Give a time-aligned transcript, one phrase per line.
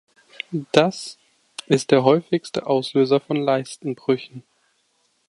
[0.71, 1.19] Das
[1.67, 4.41] ist der häufigste Auslöser von Leistenbrüchen.